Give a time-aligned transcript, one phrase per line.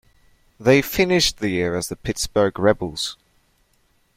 [0.59, 3.17] They finished the year as the Pittsburgh Rebels.